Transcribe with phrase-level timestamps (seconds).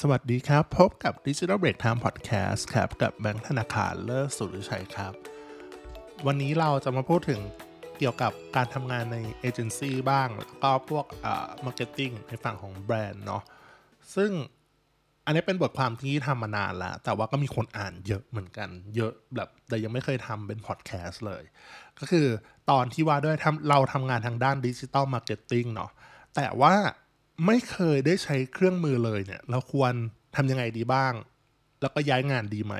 [0.00, 5.12] สวัสดีครับ พบกับ Digital Break Time Podcast ครับ กับแบงค์ธนาคารเลิศสุริชัยครับ
[6.26, 7.40] วันนี้เราจะมาพูดถึง
[7.98, 13.42] เกี่ยวกับการทำงานในเอเจนซี่บ้าง แล้วก็พวกเอ่า marketing ในฝั่งของแบรนด์เนาะ
[14.14, 14.30] ซึ่ง
[15.24, 21.42] อันนี้เป็นบทความที่ทำมานานแล้ว แต่ว่าก็มีคนอ่านเยอะเหมือนกัน เยอะแบบแต่ยังไม่เคยทำเป็นพอดแคสต์เลย
[21.98, 22.26] ก็คือ
[22.70, 25.90] ตอนที่ว่าด้วยทำเราทำงานทางด้าน digital marketing เนาะ
[26.36, 26.74] แต่ว่า
[27.46, 29.92] ไม่เคยได้ใช้เครื่องมือเลยเนี่ย เราควร
[30.36, 31.12] ทำยังไงดีบ้าง
[31.80, 32.74] แล้วก็ย้ายงานดีไหม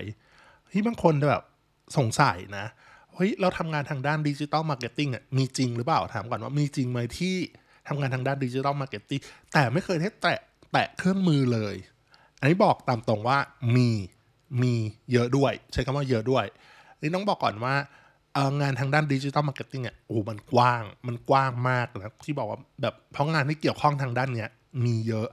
[0.73, 1.45] ที่บางคนแบบ
[1.99, 2.67] สงสัยนะ
[3.15, 7.37] เฮ้ยเราทำงานทางด้าน digital marketing อะมีจริงหรือเปล่าถามก่อนว่ามีจริงไหมที่
[7.89, 9.21] ทำงานทางด้าน digital marketing
[9.53, 10.41] แต่ไม่เคยให้แตะ
[10.73, 11.75] แตะเครื่องมือเลย
[12.41, 13.39] อันนี้บอกตามตรงว่า
[13.77, 13.91] มี
[14.63, 14.75] มี
[15.13, 16.45] เยอะด้วย ใช้คำว่าเยอะด้วย
[17.01, 17.75] นี่ต้องบอกก่อนว่า
[18.61, 24.51] งานทางด้าน digital marketing เนี่ยโอ้มันกว้างมันกว้างมากนะที่บอกว่าแบบเพราะงานที่เกี่ยวข้องทางด้านเนี้ย
[24.85, 25.29] มีเยอะ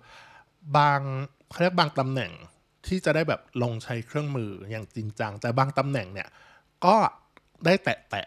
[0.78, 1.00] บาง
[1.50, 2.32] เขาเรียกบางตำแหน่ง
[2.88, 6.28] ที่จะได้แบบลงใช้เครื่องมืออย่างจริงจัง แต่บางตำแหน่งเนี่ย
[6.86, 6.96] ก็
[7.66, 8.26] ได้แตะแตะ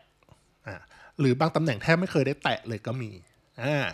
[0.66, 0.80] อ่า
[1.18, 3.10] หรือบางตำแหน่งแทบไม่เคยได้แตะเลยก็มี
[3.62, 3.86] อ่า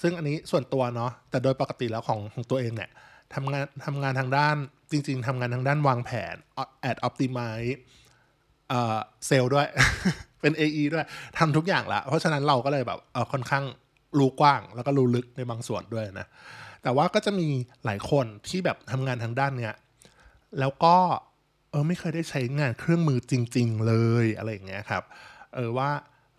[0.00, 2.90] ซึ่งอันนี้ส่วนตัวเนาะแต่โดยปกติแล้วของของตัวเองเนี่ย
[3.34, 4.56] ทำงานทำงานทางด้าน
[4.90, 6.34] จริง ๆทำงานทางด้านวางแผน
[6.80, 7.68] แอดออ t ติม z e
[8.68, 9.68] เอ่อเซลด้วย
[10.40, 11.06] เป็น AE ด้วย
[11.38, 13.64] ทำทุกอย่างละ เพราะฉะนั้นเราก็เลยแบบเออค่อนข้าง
[14.18, 16.26] รู้กว้าง แล้วก็รู้ลึกในบางส่วนด้วยนะ
[16.82, 17.48] แต่ว่าก็จะมี
[17.84, 19.74] หลายคนที่แบบทำงานทางด้านเนี้ย
[20.60, 20.96] แล้วก็
[21.70, 25.02] เออไม่เคยได้ใช้งานเครื่องมือจริง ๆ เลยอะไรอย่างเงี้ยครับ
[25.54, 25.90] เออว่า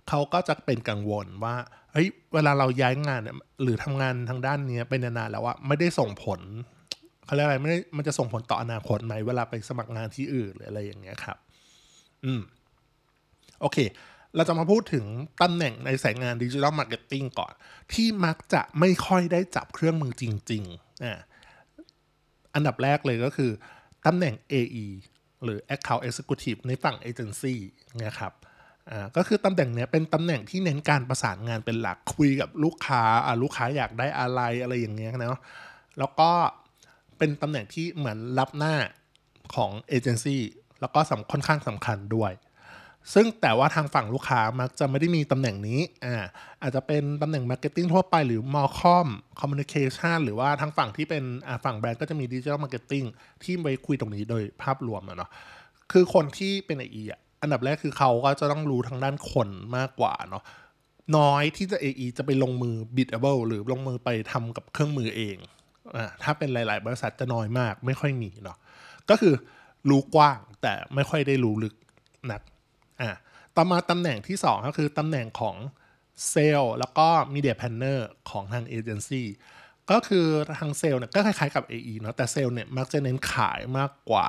[0.09, 1.55] เขาก็จะเป็นกังวลว่า
[1.93, 6.39] เฮ้ยเวลาเราย้ายงานเนี่ยหรือทำงานทางด้านเนี้ยเป็นนานๆแล้วว่าไม่ได้ส่งผล
[7.25, 11.37] เขาเรียกอะไรไม่ได้มันจะส่งผลต่ออนาคตไหมเวลาไปสมัครงานที่อื่นหรืออะไรอย่างเงี้ยครับ
[12.25, 12.41] อืม
[13.61, 13.77] โอเค
[14.35, 15.05] เราจะมาพูดถึง
[15.41, 17.53] ตำแหน่งในสายงาน digital marketing ก่อน
[17.93, 21.19] ที่มักจะไม่ค่อยได้จับเครื่องมือจริงๆอ่า
[22.55, 23.51] อันดับแรกเลยก็คือ
[24.05, 24.87] ตำแหน่ง AE
[25.43, 27.59] หรือ Account Executive ในฝั่งเอเจนซี่
[28.05, 28.33] นะครับ
[28.89, 35.39] อ่าก็คือตำแหน่งเนี้ยเป็นตำแหน่งที่เน้นการประสานงานเป็นหลักคุยกับลูกค้าอ่าลูกค้าอยากได้อะไรอะไรอย่างเงี้ยนะ
[35.99, 36.31] แล้วก็
[37.17, 38.75] เป็นตำแหน่งที่เหมือนรับหน้า
[39.55, 40.41] ของเอเจนซี่
[40.81, 42.31] แล้วก็สำค่อนข้างสำคัญด้วย
[43.13, 46.15] ซึ่งแต่ว่าทางฝั่งลูกค้ามักจะไม่ได้มีตำแหน่งนี้อ่า
[46.61, 49.07] อาจจะเป็นตำแหน่ง marketing ทั่วไปหรือ Marcom
[49.39, 51.23] communication หรือว่าทางฝั่งที่เป็น
[51.65, 53.03] ฝั่งแบรนด์ก็จะมี digital marketing
[53.43, 55.29] ที่ไปคุยตรงนี้โดยภาพรวมอะเนาะ
[55.91, 60.43] คือคนที่เป็น AE อะอันดับแรกคือเขาก็จะต้องรู้ทางด้านคนมากกว่าเนาะ
[61.17, 65.37] น้อยที่จะ AE จะไปลงมือ biddable หรือลงมือไปทำกับเครื่องมือเอง
[65.95, 68.57] อ่าถ้าเป็นหลาย ๆ บริษัทจะน้อยมาก ไม่ค่อยมีเนาะ
[69.09, 69.33] ก็คือ
[69.89, 71.75] รู้กว้างแต่ไม่ค่อยได้รู้ลึก
[72.31, 72.41] นัก
[73.01, 73.11] อะ
[73.55, 75.55] ต่อมาตำแหน่งที่ 2 ก็คือตำแหน่งของ
[76.29, 79.27] เซลล์แล้วก็ media planner ของทางเอเจนซี่
[79.91, 80.25] ก็คือ
[80.59, 84.27] ทางเซลล์เนี่ยก็คล้ายๆกับ AE เนาะแต่เซลล์เนี่ยมักจะเน้นขายมากกว่า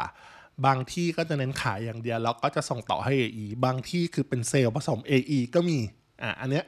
[0.66, 5.78] บางที่ก็จะเน้นขายอย่างเดียวแล้วก็จะส่งต่อให้ AE บางที่คือเป็นเซลล์ผสม AE ก็มี
[6.22, 6.64] อะอันเนี้ย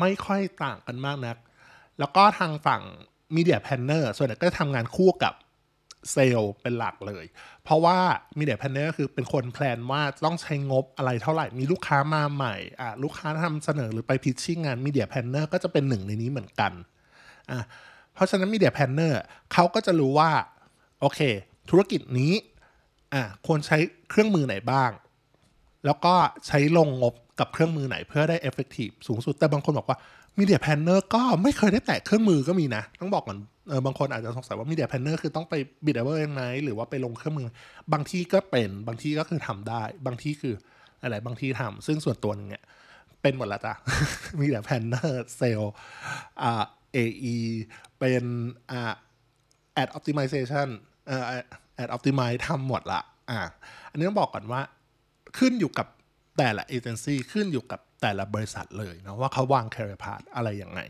[0.00, 1.36] ไม่ค่อยต่างกันมากนัก
[1.98, 2.82] แล้วก็ทางฝั่ง
[3.34, 5.34] media planner ส่วนใหญ่ก็จะทำงานคู่กับ
[6.12, 7.24] เซลล์เป็นหลักเลย
[7.64, 7.98] เพราะว่า
[8.38, 16.72] media planner คือเป็นคน plan ว่าต้องใช้งบอะไรเท่าไหร่ มีลูกค้ามาใหม่อะลูกค้าทำเสนอหรือไป pitching งาน media planner ก็จะเป็นหนึ่งในนี้เหมือนกัน
[17.50, 17.60] อะ
[18.14, 19.20] เพราะฉะนั้น media planner
[19.52, 20.30] เขาก็จะรู้ว่า
[21.00, 21.20] โอเค
[21.70, 22.32] ธุรกิจนี้
[23.14, 23.78] อะควรใช้
[24.10, 24.90] เครื่องมือไหนบ้าง
[25.86, 26.14] แล้วก็
[26.46, 29.98] ใช้ลงงบกับเครื่องมือไหนเพื่อได้ effective สูงสุดแต่บางคนบอกว่า
[30.38, 35.54] media planner ก็ไม่เคยได้แตะเครื่องมือก็มีนะ ต้องบอกก่อนเออบางคนอาจจะสงสัยว่า media planner คือต้องไป
[35.84, 37.48] biddable ยังไงหรือว่าไปลงเครื่องมือ
[37.92, 40.54] บางที่ก็เป็นบางที่ก็คือทำได้ บางที่คือ
[41.02, 42.64] อะไรบางที่ทำซึ่งส่วนตัวนึงเนี่ย
[43.22, 43.74] เป็นหมดละจ้ะ
[44.38, 45.62] media planner sales
[46.42, 46.64] อ่า
[46.96, 47.36] AE
[47.98, 48.24] เป็น
[48.70, 48.92] อ่า
[49.82, 50.68] ad optimization
[51.06, 51.24] เอ่อ
[51.82, 53.38] ad optimize ทำหมดละอ่า
[53.90, 54.60] อันนี้ต้องบอกก่อนว่า
[55.38, 55.86] ขึ้นอยู่กับ
[56.38, 60.80] แต่ละเอเจนซี่ขึ้นอยู่กับ แต่ละบริษัทเลยนะว่าเขาวาง career path อะไรยังไง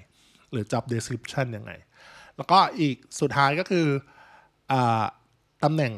[0.51, 1.73] หรือ job description ยังไง
[2.37, 3.87] แล้วก็อีกสุดท้ายก็คือ
[4.73, 4.75] อ
[5.65, 5.93] ตำแหน่ง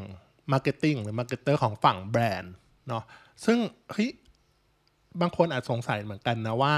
[0.52, 2.52] marketing หรือ marketer ของฝั่งแบรนด์
[2.88, 3.04] เนาะ
[3.44, 3.58] ซึ่ง
[3.92, 4.10] เฮ้ย
[5.20, 6.72] บางคนอาจสงสัยเหมือนกันนะว่า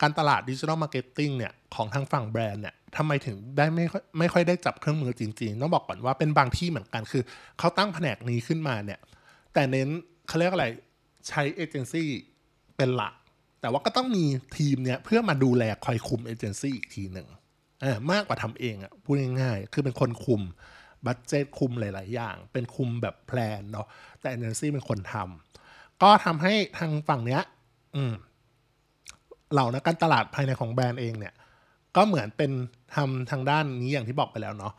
[0.00, 7.22] การตลาด digital marketing เนี่ยของทางฝั่งแบรนด์เนี่ยทำไมถึงได้ไม่ค่อยไม่ค่อยได้จับเครื่องมือจริง ๆ ต้องบอกก่อนว่าเป็นบางที่เหมือนกันคือ
[7.58, 9.00] เขาตั้งแผนกนี้ขึ้นมาเนี่ย
[9.54, 9.88] แต่เน้น
[10.28, 10.66] เขาเรียกอะไร
[11.28, 12.08] ใช้เอเจนซี่
[12.80, 13.14] เป็นหลัก
[13.60, 14.24] แต่ว่าก็ต้องมี
[14.56, 17.28] ทีมเนี่ยเพื่อมาดูแลคอยคุมเอเจนซี่อีกทีหนึ่ง
[17.82, 20.42] อ่ามากกว่าทำเองอ่ะพูดง่ายๆ คือเป็นคนคุม
[21.06, 23.86] budget คุมหลาย ๆ อย่าง เป็นคุมแบบ plan เนาะ
[24.20, 27.42] แต่เอเจนซี่เป็นคนทำก็ทำให้ทางฝั่งเนี้ย
[27.96, 28.12] อืม
[29.52, 31.34] เหล่านักการตลาดภายในของแบรนด์เองเนี่ย
[31.96, 32.50] ก็เหมือนเป็น
[32.94, 34.72] ทำทางด้านนี้อย่างที่บอกไปแล้วเนาะ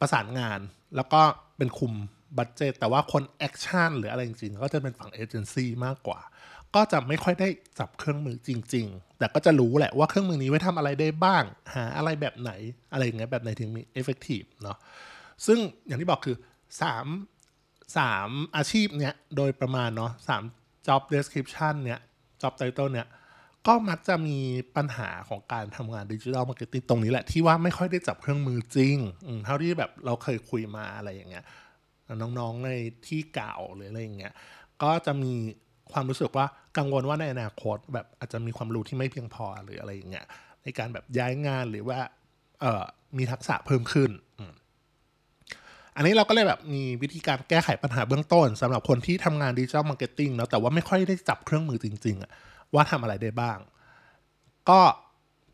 [0.00, 0.60] ประสานงาน
[0.96, 1.20] แล้วก็
[1.58, 1.92] เป็นคุม
[2.38, 6.20] budget แต่ว่าคน action หรืออะไรจริงๆ ก็จะเป็นฝั่งเอเจนซี่มากกว่า
[6.74, 7.48] ก็จะไม่ค่อยได้
[7.78, 11.44] จับเครื่องมือจริง ๆ แต่ก็จะรู้แหละว่าเครื่องมือนี้ไว้ทำอะไรได้บ้าง
[11.74, 12.50] หาอะไรแบบไหน
[12.92, 14.78] อะไรอย่างเงี้ยแบบไหนถึงมี effective เนาะ
[15.46, 16.36] ซึ่งอย่างที่บอกคือ
[17.36, 20.12] 3 3 อาชีพเนี้ยโดยประมาณเนาะ
[20.48, 22.00] 3 job description เนี้ย
[22.42, 23.08] job title เนี้ย
[23.66, 24.38] ก็มักจะมี
[24.76, 28.96] ปัญหาของการทำงาน digital marketing ตรงนี้แหละ ที่ว่าไม่ค่อยได้จับเครื่องมือจริง
[29.44, 31.44] เท่าที่แบบเราเคยคุยมาอะไรอย่างเงี้ย
[32.20, 32.70] น้องๆใน
[33.06, 34.34] ที่เก่าหรืออะไรอย่างเงี้ย
[34.82, 35.34] ก็จะมี
[35.92, 36.46] ความรู้สึกว่า
[36.78, 40.26] กังวลว่าในอนาคตแบบอาจจะมีความรู้ที่ไม่เพียงพอหรืออะไรอย่างเงี้ย
[40.62, 41.98] ในการแบบย้ายงานหรือว่า
[42.60, 42.84] เออ
[43.16, 44.10] มีทักษะเพิ่มขึ้น
[45.96, 52.30] อันนี้เราก็เลยแบบมีวิธีการแก้ไขปัญหาเบื้องต้นสำหรับคนที่ทำงาน digital marketing เนาะแต่ว่าไม่ค่อยได้จับเครื่องมือจริงๆอะ
[52.74, 53.58] ว่าทำอะไรได้บ้าง
[54.68, 54.80] ก็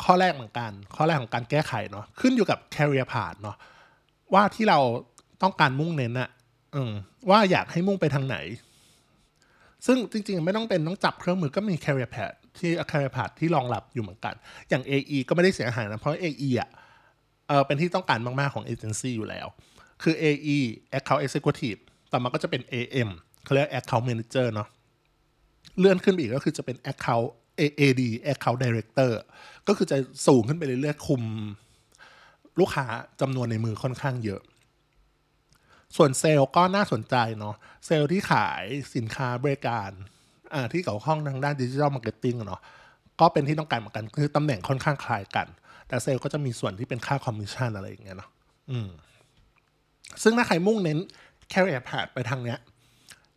[0.04, 3.56] ข้อแรกเหมือนกัน ข้อแรกของการแก้ไขเนาะขึ้นอยู่กับ career path เนาะ
[4.34, 4.78] ว่าที่เรา
[5.42, 6.28] ต้องการมุ่งเน้นอะ
[6.76, 6.78] อ
[7.30, 8.36] ว่าอยากให้มุ่งไปทางไหน
[9.86, 14.34] ซึ่งจริงๆ ไม่ต้องเป็นต้องจับเครื่องมือก็มี career path ที่ career path ที่รองรับอยู่เหมือนกัน
[14.68, 16.70] อย่าง AE ก็ไม่ได้เสียหายนะ เพราะ AE อะ
[17.48, 19.46] เออเป็นที่ต้องการมาก ๆ ของเอเจนซี่อยู่แล้ว
[20.02, 20.58] คือ AE
[20.98, 21.80] Account Executive
[22.12, 23.10] ต่อมาก็จะเป็น AM
[23.44, 24.68] เขาเรียก Account Manager เนาะ
[25.78, 27.28] เลื่อนขึ้นไปอีกก็คือจะเป็น Account
[27.60, 28.02] AAD
[28.32, 29.10] Account Director
[29.68, 29.96] ก็คือจะ
[30.26, 31.22] สูงขึ้นไปเรื่อยๆคุม
[32.60, 32.86] ลูกค้า
[33.20, 34.40] จำนวนในมือค่อนข้างเยอะ
[35.96, 37.54] ส่วนเซลล์ก็น่าสนใจเนาะ
[37.86, 38.62] เซลล์ที่ขาย
[38.94, 39.90] สินค้าบริการ
[40.72, 42.60] ที่เกี่ยวข้องทางด้าน digital marketing เนาะ
[43.20, 45.46] ก็เป็นที่ต้องการเหมือนกันคือตำแหน่งค่อนข้างคล้ายกัน
[45.88, 48.28] แต่เซลล์ก็จะมีส่วนที่เป็นค่าคอมมิชชั่นอะไรอย่างเงี้ยเนาะ
[48.70, 48.88] อืม
[50.22, 50.98] ซึ่งถ้าใครมุ่งเน้น
[51.52, 52.58] career path ไปทางเนี้ย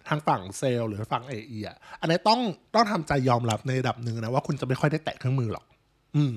[0.08, 2.40] ทางฝั่งเซลล์หรือฝั่ง AE อะอันนี้ต้อง
[2.76, 5.66] ต้องทำใจยอมรับในระดับหนึ่งนะว่าคุณจะไม่ค่อยได้แตะเครื่องมือหรอก
[6.16, 6.36] อืม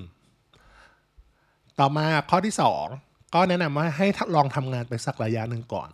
[1.78, 2.86] ต่อมาข้อที่สอง
[3.34, 4.06] ก็แนะนำว่าให้
[4.36, 5.88] ลองทำงานไปสักระยะหนึ่งก่อน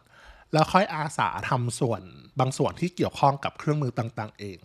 [0.53, 2.03] แล้วค่อยอาสาทำส่วน
[2.41, 4.59] บางส่วนที่เกี่ยวข้องกับเครื่องมือต่าง ๆ เอง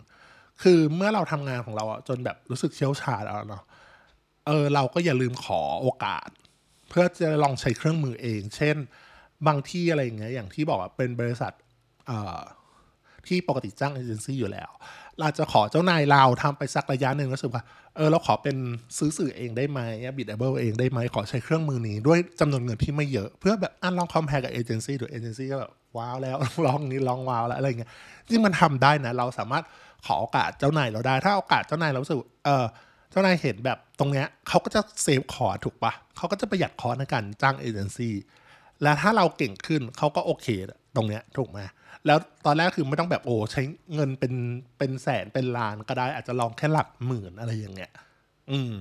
[0.62, 3.62] คือเมื่อเราทำงานของเราจนแบบรู้สึกเชี่ยวชาญแล้วเนาะ
[4.46, 6.28] เออเราก็อย่าลืมขอโอกาส
[6.88, 8.76] เพื่อจะลองใช้เครื่องมือเอง เช่น
[9.46, 11.52] บางที่อะไรอย่างเงี้ยอย่างที่บอกว่าเป็นบริษัท
[13.26, 14.70] ที่ปกติจ้างเอเจนซี่อยู่แล้ว
[15.20, 17.62] เราจะขอเจ้านายเราทำไปสักระยะหนึ่งรู้สึกว่า
[17.96, 18.56] เออเราขอเป็น
[18.98, 19.80] ซื้อสื่อเองได้ไหม
[20.16, 26.36] biddable เองได้ไหมขอใช้เครื่องมือนี้ด้วยจำนวนเงินที่ไม่เยอะ เพื่อแบบอะลอง compare กับเอเจนซี่ดูเอเจนซี่ก็แบบว้าวแล้ว
[26.66, 27.90] ลองนี้ลองว้าวแล้วอะไรเงี้ย
[28.28, 29.64] ที่มันทำได้นะ เราสามารถ
[30.06, 32.64] ขอโอกาสเจ้านายเราได้ ถ้าโอกาสเจ้านายเราสึกเออ
[33.10, 38.14] เจ้านายเห็นแบบตรงเนี้ยเขาก็จะเซฟคอถูกปะเขาก็จะประหยัดคอในการจ้างเอเจนซี่
[38.82, 40.46] แล้วถ้าเราเก่งขึ้นเขาก็โอเค
[40.96, 41.58] ตรงเนี้ยถูกไหม
[42.06, 43.62] แล้วตอนแรกคือไม่ต้องแบบโอ้ใช้
[43.94, 44.34] เงินเป็น
[44.78, 47.92] เป็นแสนเป็นล้านก็ได้อาจจะลองแค่หลักหมื่นอะไรอย่างเงี้ย
[48.50, 48.72] อืม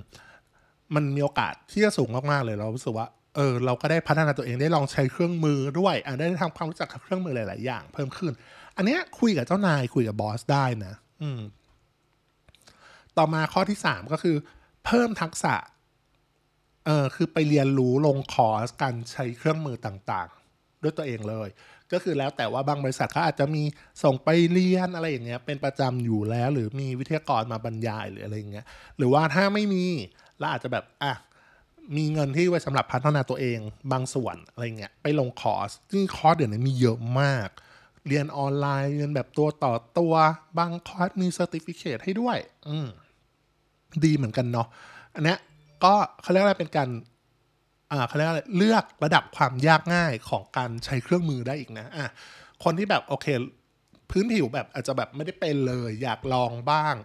[0.96, 8.34] มันมีโอกาสที่จะสูงมากๆเลยเรารู้สึกว่าเออเราก็ได้พัฒนาตัวเองได้ลองใช้เครื่องมือด้วยอะได้ทำความรู้จักกับเครื่องมือหลาย ๆ อย่าง เพิ่มขึ้น
[8.78, 11.42] อันเนี้ยคุยกับเจ้านายคุยกับบอสได้นะ อืม
[13.18, 14.36] ต่อมาข้อที่สามก็คือ
[14.86, 15.56] เพิ่มทักษะ
[16.86, 21.50] เออคือไปเรียนรู้ลงคอร์สการใช้เครื่องมือต่าง ๆ ด้วยตัวเองเลย
[21.94, 23.64] ก็คือแล้วแต่ว่าบางบริษัทเขาอาจจะมี
[24.04, 28.66] ส่งไปเรียนอะไรอย่างเงี้ยเป็นประจำอยู่แล้ว หรือมีวิทยากรมาบรรยายหรืออะไรอย่างเงี้ย
[28.98, 29.86] หรือว่าถ้าไม่มี
[30.40, 31.14] เราอาจจะแบบอะ
[31.98, 33.60] มีเงินที่ไว้สำหรับพัฒนาตัวเอง
[33.92, 37.50] บางส่วนอะไรเงี้ยไปลงคอร์สซึ่งคอร์สเดี๋ยวนี้มีเยอะมาก
[38.08, 40.14] เรียนออนไลน์เรียนแบบตัวต่อตัว
[40.58, 42.88] บางคอร์สมี certificate ให้ด้วย อืม
[44.04, 44.68] ดีเหมือนกันเนาะ
[45.16, 45.40] อันเนี้ย
[45.84, 46.90] ก็เขาเรียกว่าเป็นการ
[48.08, 52.08] เขาเรียกอะไรเลือกระดับความยากง่ายของการใช้เครื่องมือได้อีกนะอะ
[52.64, 53.28] คนที่แบบโอเค
[54.10, 56.96] พื้นผิวแบบอาจจะแบบไม่ได้เป็นเลย อยากลองบ้าง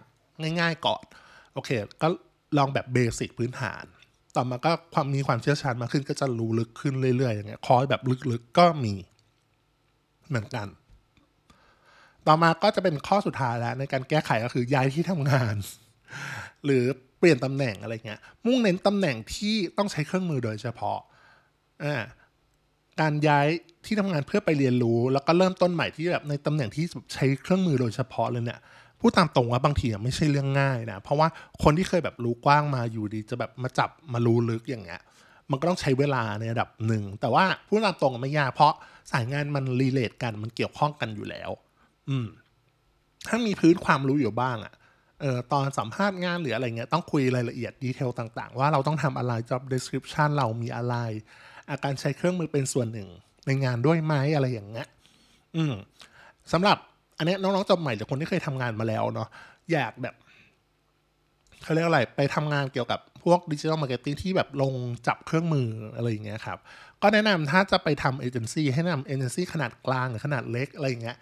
[0.59, 1.03] ง่าย ๆก่อน
[1.53, 1.69] โอเค
[2.01, 2.07] ก็
[2.57, 3.83] ลองแบบเบสิกพื้นฐาน
[4.35, 8.01] ต่อมาก็ความมีความเชี่ยวชาญมากขึ้นก็จะรู้ลึกขึ้นเรื่อยๆอย่างเงี้ยคอร์สแบบ
[8.31, 8.93] ลึกๆก็มี
[10.27, 10.67] เหมือนกัน
[12.27, 15.55] ต่อมาก็จะเป็นข้อสุดท้ายแล้วในการแก้ไขก็คือย้ายที่ทำงาน
[16.65, 16.85] หรือ
[17.19, 20.99] เปลี่ยนตำแหน่งอะไรเงี้ย มุ่งเน้นตำแหน่งที่ต้องใช้เครื่องมือโดยเฉพาะ
[21.83, 21.95] อ่า
[22.99, 23.47] การย้าย
[23.85, 28.59] ที่ทำงานเพื่อไปเรียนรู้ แล้วก็เริ่มต้นใหม่ที่แบบในตำแหน่งที่ใช้เครื่องมือโดยเฉพาะเลยเนี่ย
[28.99, 31.27] พูดตามตรงว่าบางทีไม่ใช่เรื่องง่ายนะเพราะว่า
[31.63, 35.01] คนที่เคยแบบรู้กว้างมาอยู่ดีจะแบบมาจับมารู้ลึกอย่างเงี้ย
[35.51, 38.73] มันก็ต้องใช้เวลาในระดับหนึ่ง แต่ว่าพูดตามตรงไม่ยากเพราะ
[39.11, 41.49] สายงานมัน relate กันมันเกี่ยวข้องกันอยู่แล้ว
[42.09, 42.27] อืม
[43.27, 44.73] ถ้ามีพื้นความรู้อยู่บ้างอะ
[45.21, 50.95] เออตอนสัมภาษณ์งานหรืออะไรเงี้ยต้องคุยรายละเอียด detail ต่างๆ ว่าเราต้องทำอะไร job description เรามีอะไร
[51.69, 53.09] อ่าการใช้เครื่องมือเป็นส่วนหนึ่ง
[53.45, 54.87] ในงานด้วยไหมอะไรอย่างเงี้ย
[55.55, 55.73] อืม
[56.53, 56.77] สำหรับ
[57.17, 59.29] อันนี้น้องๆจบใหม่หรือคนที่เคยทำงานมาแล้วเนาะ
[59.71, 60.15] อยากแบบ
[61.63, 64.73] เขาเรียกอะไรไปทำงานเกี่ยวกับพวก digital marketing ที่แบบลง
[65.07, 66.57] จับเครื่องมืออะไรอย่างเงี้ยครับ
[67.01, 71.17] ก็แนะนำถ้าจะไปทำเอเจนซี่ให้ทำเอเจนซี่ขนาดกลางหรือขนาดเล็กอะไรอย่างเงี้ย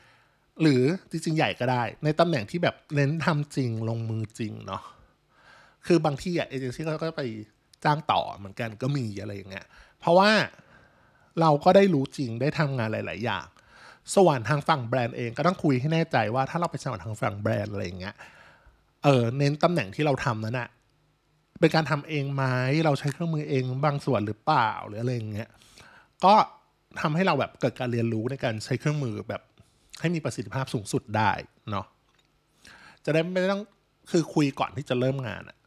[0.62, 4.84] หรือจริงๆใหญ่ก็ได้ ในตำแหน่งที่แบบเน้นทำจริงลงมือจริงเนาะ
[5.86, 7.24] คือบางที่อะเอเจนซี่ก็ไป
[7.86, 9.66] จ้างต่อเหมือนกันก็มีอะไรอย่างเงี้ย
[10.00, 10.32] เพราะว่า
[11.42, 13.46] เราก็ได้รู้จริงได้ทำงานหลาย ๆ อย่าง
[14.16, 18.16] ส่วนทางฝั่งแบรนด์เองก็ต้องคุยให้แน่ใจว่าถ้าเราไปสมัครทางฝั่งแบรนด์อะไรอย่างเงี้ย
[19.04, 20.70] เออเน้นตำแหน่งที่เราทำนั้นอะ
[21.60, 22.44] เป็นการทำเองไหม
[22.86, 25.50] เราใช้เครื่องมือเองบางส่วนหรือเปล่าหรืออะไรอย่างเงี้ย
[26.26, 26.34] ก็
[27.02, 29.42] ทำให้เราแบบเกิดการเรียนรู้ในการใช้เครื่องมือแบบ
[30.02, 31.32] ให้มีประสิทธิภาพสูงสุดได้
[31.72, 31.86] เนาะ
[33.06, 33.62] จะได้ไม่ต้อง
[34.12, 35.58] คือคุยก่อนที่จะเริ่มงานอะ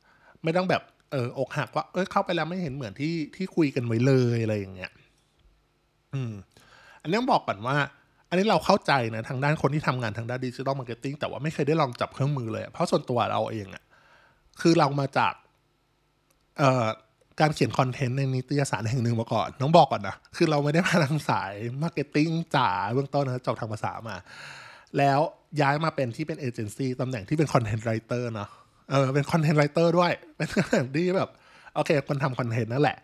[0.44, 0.82] ไม่ต้องแบบ
[1.12, 4.92] เอออกหักว่าเออเข้าไปแล้วไม่เห็นเหมือนที่ที่คุยกันไว้เลยอะไรอย่างเงี้ย
[6.14, 6.32] อืม
[7.02, 7.76] อันนี้ต้องบอกก่อนว่า
[8.28, 13.85] อันนี้เราเข้าใจนะทางด้านคนที่ทำงานทางด้าน digital marketing แต่ว่าไม่เคยได้ลองจับเครื่องมือเลย เพราะส่วนตัวเราเองอะ
[14.61, 15.35] คือเรามาจาก
[16.58, 16.87] เอ่อ
[17.40, 21.52] การเขียน content ในนิตยสารแห่งหนึ่งมาก่อนต้องบอกก่อนนะ คือเราไม่ได้มาทางสาย
[21.83, 24.16] marketing จ๋าเบื้องต้นนะจบทางภาษามา
[24.99, 25.21] แล้ว
[25.61, 28.49] ย้ายมาเป็นที่เป็นเอเจนซี่ตำแหน่งที่เป็น content writer เนาะ
[28.90, 31.30] เออเป็น content writer ด้วย เป็นตำแหน่งที่แบบ
[31.75, 32.99] โอเค คนทำ content นั่นแหละ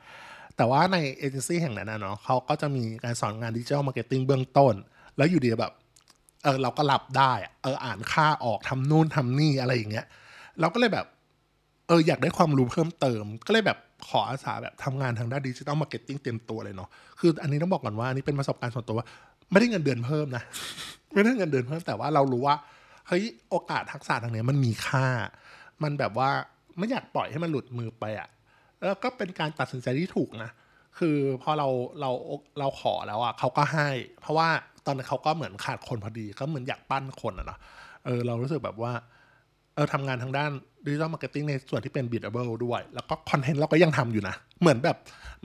[0.56, 4.74] แต่ว่าในเอเจนซี่แห่งนั้นนะเนาะเขาก็จะมีการสอนงาน digital marketing เบื้องต้น
[5.16, 5.72] แล้วอยู่ดีแบบ
[6.44, 10.06] เออเราก็รับได้อะเอออ่านค่าออกทำนู่นทำนี่อะไรอย่างเงี้ย
[10.60, 11.06] เราก็เลยแบบ
[11.88, 16.88] เอออยากได้ความรู้เพิ่มเติม ก็เลยแบบขออาสาแบบทำงานทางด้าน digital marketing เต็มตัวเลยเนาะ
[17.20, 19.06] คืออันนี้ต้องบอกก่อนว่าอันนี้เป็นประสบการณ์ส่วนตัวว่า
[19.50, 20.42] ไม่ได้เงินเดือนเพิ่มนะ
[21.12, 22.56] ไม่ได้เงินเดือนเพิ่มแต่ว่าเรารู้ว่า
[23.08, 25.06] เฮ้ยโอกาสทักษะทางเนี้ยมันมีค่า
[25.82, 26.30] มันแบบว่า
[26.78, 28.28] ไม่อยากปล่อยให้มันหลุดมือไปอะ่ะ
[28.84, 30.50] แล้วก็เป็นการตัดสินใจที่ถูกนะ
[30.98, 31.68] คือพอเรา
[32.00, 32.10] เรา
[32.58, 33.88] เราขอแล้วอะ่ะเขาก็ให้
[34.20, 34.48] เพราะว่า
[34.86, 37.58] ตอนนั้นเขาก็เหมือนขาดคนพอดีก็เหมือนอยากปั้นคนอะเนาะ
[38.04, 38.92] เออเรารู้สึกแบบว่า
[39.74, 40.50] เออทำงานทางด้าน
[40.84, 44.96] digital marketing ในส่วนที่เป็น biddable ด้วย แล้วก็ content เราก็ยังทำอยู่นะ เหมือนแบบ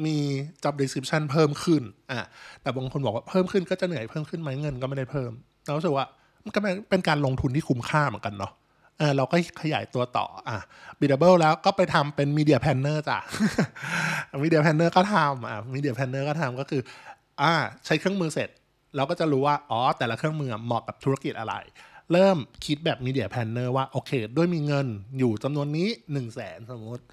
[0.05, 0.15] มี
[0.63, 2.25] job description เพิ่มขึ้นอะ
[2.61, 5.31] แต่บางคนบอกว่าเพิ่มขึ้นก็จะเหนื่อยเพิ่มขึ้นไหมเงินก็ไม่ได้เพิ่ม
[5.63, 6.05] เรารู้สึกว่า
[6.45, 8.51] มันก็เป็นการลงทุนที่คุ้มค่าเหมือนกันเนาะ
[8.97, 10.57] เออเราก็ขยายตัวต่ออะ
[10.99, 13.19] biddable แล้วก็ไปทำเป็น media planner จ้ะ
[14.43, 16.81] media planner ก็ทำอะ media planner ก็ทำก็คือ
[17.41, 17.53] อ่า
[17.85, 18.49] ใช้เครื่องมือเสร็จ
[18.95, 21.53] เราก็จะรู้ว่าอ๋อแต่ละเครื่องมือเหมาะกับธุรกิจอะไร
[22.11, 24.87] เริ่มคิดแบบ media planner ว่า โอเค ด้วยมีเงิน
[25.17, 27.03] อยู่จำนวนนี้หนึ่งแสนสมมติ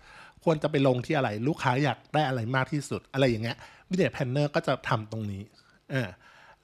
[0.45, 3.57] ควรจะไปลงที่อะไรลูกค้าอยากได้อะไรมากที่สุด อะไรอย่างเงี้ย
[3.91, 5.43] media planner ก็จะทำตรงนี้
[5.91, 6.09] เออ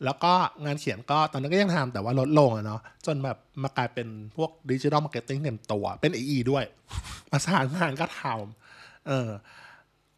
[0.05, 0.33] แล้วก็
[0.65, 6.65] งานเขียนก็ตอนนั้นก็ยังทำแต่ว่าลดลงอะเนาะจนแบบมากลายเป็นพวก digital marketing เต็มตัวเป็น AE ด้วย
[7.31, 9.31] มาสานงานก็ทำเออ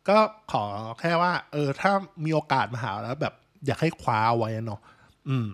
[0.09, 0.19] ก็
[0.53, 0.65] ขอ
[1.01, 1.93] แค่ว่า เออถ้า
[2.25, 3.35] มีโอกาสมาหาแล้วแบบ
[3.67, 4.81] อยากให้คว้าไว้เนาะ
[5.29, 5.47] อืม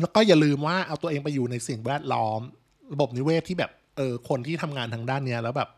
[0.00, 2.40] แล้วก็อย่าลืมว่าเอาตัวเองไปอยู่ในสิ่งแวดล้อม
[2.92, 5.68] ระบบนิเวศที่แบบเออคนที่ทำงานทางด้านเนี้ยแล้วแบบ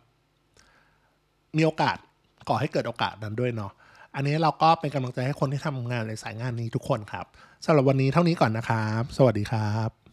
[1.57, 1.97] มีโอกาส
[2.49, 3.73] ก่อให้เกิดโอกาสนั้นด้วยเนาะ
[4.15, 7.27] อันนี้เราก็เป็นกำลังใจให้คนที่ทำงานในสายงานนี้ทุกคนครับ
[7.65, 10.06] สำหรับวันนี้เท่านี้ก่อนนะครับ สวัสดีครับ